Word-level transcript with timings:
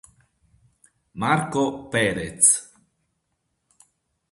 Marco 1.13 1.85
Pérez 1.93 2.49